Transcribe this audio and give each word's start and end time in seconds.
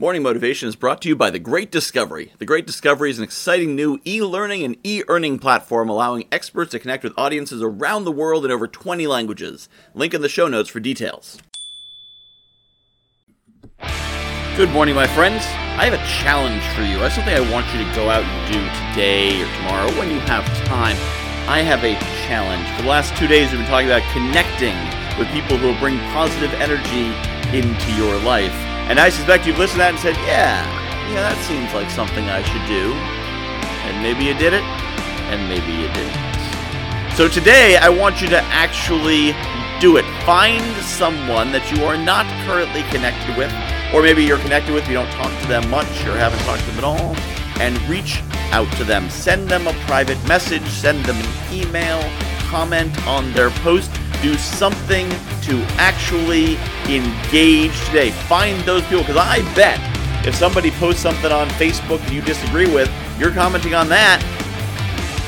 Morning 0.00 0.22
Motivation 0.22 0.66
is 0.66 0.76
brought 0.76 1.02
to 1.02 1.10
you 1.10 1.14
by 1.14 1.28
The 1.28 1.38
Great 1.38 1.70
Discovery. 1.70 2.32
The 2.38 2.46
Great 2.46 2.66
Discovery 2.66 3.10
is 3.10 3.18
an 3.18 3.24
exciting 3.24 3.76
new 3.76 4.00
e 4.06 4.22
learning 4.22 4.62
and 4.62 4.78
e 4.82 5.02
earning 5.08 5.38
platform 5.38 5.90
allowing 5.90 6.26
experts 6.32 6.70
to 6.70 6.78
connect 6.78 7.04
with 7.04 7.12
audiences 7.18 7.62
around 7.62 8.04
the 8.04 8.10
world 8.10 8.46
in 8.46 8.50
over 8.50 8.66
20 8.66 9.06
languages. 9.06 9.68
Link 9.92 10.14
in 10.14 10.22
the 10.22 10.28
show 10.30 10.48
notes 10.48 10.70
for 10.70 10.80
details. 10.80 11.36
Good 14.56 14.70
morning, 14.70 14.94
my 14.94 15.06
friends. 15.06 15.44
I 15.76 15.84
have 15.84 15.92
a 15.92 16.22
challenge 16.22 16.64
for 16.74 16.80
you. 16.80 16.98
That's 16.98 17.16
something 17.16 17.34
I 17.34 17.52
want 17.52 17.66
you 17.74 17.84
to 17.84 17.94
go 17.94 18.08
out 18.08 18.24
and 18.24 18.54
do 18.54 18.58
today 18.94 19.42
or 19.42 19.54
tomorrow 19.56 19.90
when 19.98 20.10
you 20.10 20.18
have 20.20 20.46
time. 20.64 20.96
I 21.46 21.60
have 21.60 21.84
a 21.84 21.92
challenge. 22.26 22.66
For 22.76 22.84
the 22.84 22.88
last 22.88 23.14
two 23.18 23.26
days, 23.26 23.50
we've 23.50 23.60
been 23.60 23.68
talking 23.68 23.88
about 23.88 24.10
connecting 24.14 24.78
with 25.18 25.28
people 25.28 25.58
who 25.58 25.66
will 25.66 25.78
bring 25.78 25.98
positive 26.14 26.54
energy 26.54 27.12
into 27.54 27.92
your 27.92 28.16
life. 28.20 28.69
And 28.90 28.98
I 28.98 29.08
suspect 29.08 29.46
you've 29.46 29.56
listened 29.56 29.78
to 29.78 29.86
that 29.86 29.94
and 29.94 30.00
said, 30.02 30.16
yeah, 30.26 30.66
yeah, 31.14 31.22
that 31.30 31.38
seems 31.46 31.70
like 31.70 31.88
something 31.94 32.26
I 32.26 32.42
should 32.42 32.66
do. 32.66 32.90
And 33.86 34.02
maybe 34.02 34.26
you 34.26 34.34
did 34.34 34.50
it, 34.50 34.66
and 35.30 35.46
maybe 35.46 35.70
you 35.70 35.86
didn't. 35.94 37.14
So 37.14 37.28
today, 37.30 37.76
I 37.76 37.88
want 37.88 38.20
you 38.20 38.26
to 38.34 38.42
actually 38.50 39.30
do 39.78 39.94
it. 39.96 40.02
Find 40.26 40.66
someone 40.82 41.54
that 41.54 41.70
you 41.70 41.86
are 41.86 41.94
not 41.94 42.26
currently 42.50 42.82
connected 42.90 43.38
with, 43.38 43.54
or 43.94 44.02
maybe 44.02 44.26
you're 44.26 44.42
connected 44.42 44.74
with, 44.74 44.88
you 44.90 44.94
don't 44.94 45.12
talk 45.14 45.30
to 45.42 45.46
them 45.46 45.70
much, 45.70 45.86
or 46.10 46.18
haven't 46.18 46.42
talked 46.42 46.66
to 46.66 46.70
them 46.74 46.82
at 46.82 46.88
all, 46.90 47.14
and 47.62 47.78
reach 47.86 48.26
out 48.50 48.66
to 48.74 48.82
them. 48.82 49.08
Send 49.08 49.46
them 49.46 49.70
a 49.70 49.72
private 49.86 50.18
message, 50.26 50.66
send 50.66 51.06
them 51.06 51.14
an 51.14 51.30
email, 51.54 52.02
comment 52.50 52.90
on 53.06 53.30
their 53.38 53.50
post 53.62 53.94
do 54.22 54.34
something 54.34 55.08
to 55.42 55.60
actually 55.78 56.56
engage 56.88 57.78
today. 57.86 58.10
Find 58.10 58.60
those 58.64 58.82
people, 58.84 59.00
because 59.00 59.16
I 59.16 59.42
bet 59.54 59.78
if 60.26 60.34
somebody 60.34 60.70
posts 60.72 61.00
something 61.00 61.32
on 61.32 61.48
Facebook 61.50 62.00
you 62.12 62.20
disagree 62.22 62.72
with, 62.72 62.90
you're 63.18 63.32
commenting 63.32 63.74
on 63.74 63.88
that. 63.88 64.20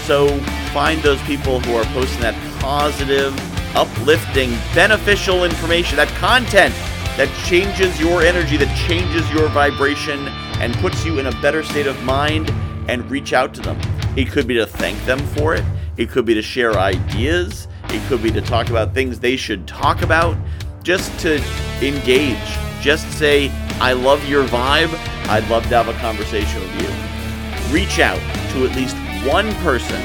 So 0.07 0.39
find 0.73 1.01
those 1.03 1.21
people 1.23 1.61
who 1.61 1.77
are 1.77 1.85
posting 1.87 2.21
that 2.21 2.35
positive, 2.61 3.35
uplifting, 3.75 4.51
beneficial 4.75 5.45
information, 5.45 5.97
that 5.97 6.09
content 6.19 6.75
that 7.17 7.29
changes 7.47 7.99
your 8.01 8.23
energy, 8.23 8.57
that 8.57 8.75
changes 8.89 9.31
your 9.31 9.49
vibration, 9.49 10.29
and 10.61 10.75
puts 10.77 11.05
you 11.05 11.19
in 11.19 11.27
a 11.27 11.33
better 11.43 11.63
state 11.63 11.87
of 11.87 12.03
mind, 12.05 12.51
and 12.89 13.09
reach 13.11 13.33
out 13.33 13.55
to 13.55 13.61
them. 13.61 13.79
It 14.17 14.31
could 14.31 14.47
be 14.47 14.55
to 14.55 14.67
thank 14.67 15.03
them 15.05 15.19
for 15.19 15.55
it, 15.55 15.65
it 15.97 16.11
could 16.11 16.25
be 16.25 16.35
to 16.35 16.43
share 16.43 16.79
ideas. 16.79 17.69
It 17.93 18.03
could 18.09 18.23
be 18.23 18.31
to 18.31 18.41
talk 18.41 18.71
about 18.71 18.95
things 18.95 19.21
they 19.21 19.37
should 19.37 19.69
talk 19.69 20.01
about, 20.01 20.37
just 20.83 21.17
to 21.21 21.37
engage. 21.83 22.39
Just 22.81 23.11
say, 23.19 23.51
I 23.81 23.93
love 23.93 24.27
your 24.27 24.45
vibe. 24.45 24.93
I'd 25.29 25.47
love 25.49 25.63
to 25.65 25.77
have 25.77 25.89
a 25.89 25.99
conversation 26.01 26.61
with 26.61 26.83
you. 26.83 27.73
Reach 27.73 27.99
out 27.99 28.19
to 28.53 28.67
at 28.67 28.75
least 28.75 28.97
one 29.31 29.53
person 29.57 30.01